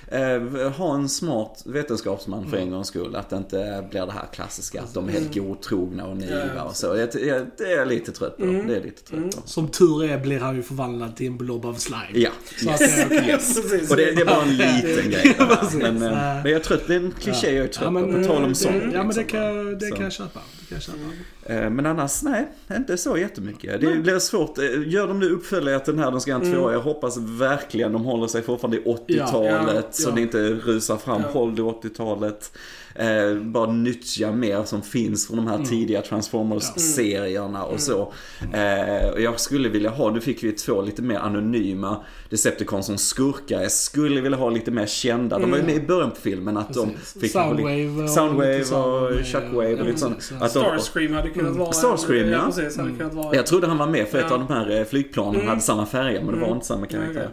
[0.08, 4.28] eh, ha en smart vetenskapsman för en gångs skull, att det inte blir det här
[4.34, 6.88] klassiska, att de är helt godtrogna och naiva och så.
[6.88, 7.10] Jag,
[7.58, 9.42] det är jag lite trött på, det är lite trött på.
[9.46, 12.06] Som tur är blir han ju förvandlad till en blob av slime.
[12.14, 13.28] Ja, Så att det är okej.
[13.32, 13.92] Precis.
[13.92, 15.36] och det, det är bara en liten grej.
[15.38, 15.78] det.
[15.78, 18.24] Men, eh, men jag är trött, det är en kliché jag är trött på, på
[18.28, 18.76] tal om sånt.
[18.76, 19.72] Ja men det liksom, kan, va.
[19.80, 20.40] det kan jag köpa.
[20.70, 20.98] Kan jag köpa.
[21.44, 23.82] Eh, Men annars, nej, inte så jättemycket.
[23.82, 24.58] Det blir svårt.
[24.58, 26.74] Eh, Gör de nu uppföljare till den här, de ska ha en tvåa.
[26.74, 29.52] Jag hoppas verkligen de håller sig fortfarande i 80-talet.
[29.52, 29.68] Mm.
[29.68, 30.16] Ja, ja, så ja.
[30.16, 31.22] det inte rusar fram.
[31.22, 31.28] Ja.
[31.28, 32.52] Håll det 80-talet.
[33.00, 35.60] Eh, bara nyttja mer som finns från de Mm.
[35.60, 38.14] här tidiga Transformers-serierna och så.
[38.54, 41.98] Eh, och jag skulle vilja ha, nu fick vi två lite mer anonyma
[42.30, 43.62] Decepticons som skurkar.
[43.62, 45.40] Jag skulle vilja ha lite mer kända.
[45.40, 46.96] De var ju med i början på filmen att de Mm.
[47.22, 50.32] Fick Soundwave och Soundwave lite och Shockwave och ja, lite sånt.
[50.40, 51.72] Att de, Starscream hade kunnat vara...
[51.72, 52.42] Starscream, ja.
[52.46, 52.78] precis.
[52.78, 53.36] Hade kunnat vara...
[53.36, 54.34] jag trodde han var med för ett Ja.
[54.36, 57.12] av de här eh, flygplanen hade samma färger men det var inte samma karaktär.
[57.12, 57.28] Okej.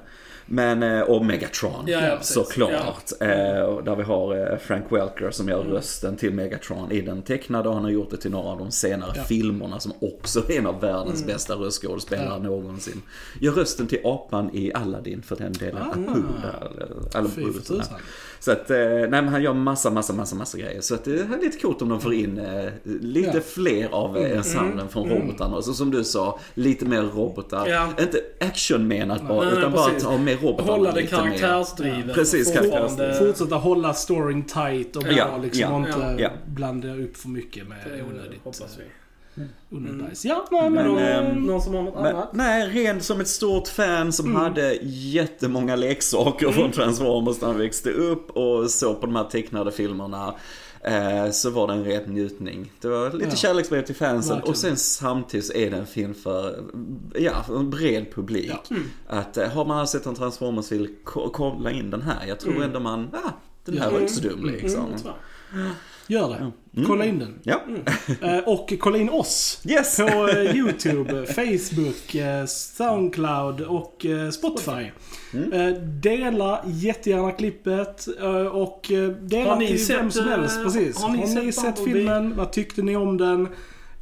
[0.46, 3.04] Men, eh, och Megatron Ja, ja, såklart.
[3.20, 7.22] Eh, och där vi har eh, Frank Welker som gör rösten till Megatron i den
[7.22, 9.22] tecknade och han har gjort det till några av de senare Ja.
[9.24, 12.38] filmerna som också är en av världens bästa röstskådespelare Ja.
[12.38, 13.02] någonsin.
[13.40, 15.82] Gör rösten till apan i Aladdin för den delen.
[15.82, 15.90] Ah.
[15.90, 17.28] Apu där, eller- eller
[18.44, 20.80] Så att, eh, nej men han gör massa, massa, massa, massa grejer.
[20.80, 23.40] Så att det är lite coolt om de får in eh, lite Ja.
[23.40, 25.56] fler av eh, ensemblen från robotarna.
[25.56, 27.68] Och så som du sa, lite mer robotar.
[27.68, 27.88] Ja.
[28.00, 30.04] Inte action menat bara, Nej, nej, utan bara att precis.
[30.08, 31.22] ha med robotarna Hålla det lite mer.
[31.22, 32.14] karaktärsdrivet.
[32.14, 33.36] Precis, och fortfarande- karaktärsdrivet.
[33.38, 35.60] Fortsätta hålla storyn tight och bra Ja, liksom.
[35.60, 36.30] ja, och inte ja.
[36.46, 38.40] blanda upp för mycket med Det onödigt.
[38.44, 38.84] hoppas vi.
[39.70, 40.24] Onödigt.
[40.24, 42.30] Ja, nej, men, Men, då, ehm, någon som har något Men, annat?
[42.32, 47.90] nej, rent som ett stort fan som hade jättemånga leksaker från Transformers när han växte
[47.90, 50.34] upp och så på de här tecknade filmerna.
[50.84, 52.72] Eh, så var det en ren njutning.
[52.80, 53.36] Det var lite Ja.
[53.36, 54.50] kärleksbrev till fansen Verkligen.
[54.50, 56.62] och sen samtidigt är det en film för,
[57.14, 58.52] ja, för en bred publik.
[58.68, 58.76] Ja.
[59.08, 62.26] Att eh, har man sett en Transformers-film, ko- kolla in den här.
[62.28, 63.32] Jag tror ändå man, ja,
[63.64, 64.86] den här var inte så dum liksom.
[66.08, 66.52] Mm, gör det.
[66.86, 67.38] Kolla in den.
[67.42, 67.60] Ja,
[68.22, 69.62] Eh, och kolla in oss.
[69.64, 69.96] yes!
[69.96, 74.90] På eh, YouTube, Facebook, eh, Soundcloud och Spotify.
[75.34, 75.50] Mm.
[76.00, 78.06] Dela jättegärna klippet
[78.52, 78.86] och
[79.20, 80.62] dela Har ni till sett, vem som helst.
[80.64, 80.96] Precis.
[81.02, 82.00] har ni sett sett Bumblebee?
[82.00, 82.36] filmen?
[82.36, 83.48] Vad tyckte ni om den?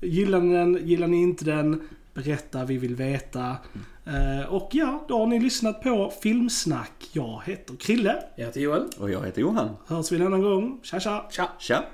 [0.01, 0.79] Gillar ni den?
[0.89, 1.81] Gillar ni inte den?
[2.15, 3.57] Berätta, vi vill veta.
[4.11, 7.11] Eh, och ja, då har ni lyssnat på Filmsnack.
[7.12, 8.23] Jag heter Krille.
[8.37, 8.85] Jag heter Joel.
[8.99, 9.77] Och jag heter Johan.
[9.87, 10.81] Hörs vi en annan gång.
[10.83, 11.27] Tja tja!
[11.31, 11.49] Tja!
[11.59, 11.85] Tja!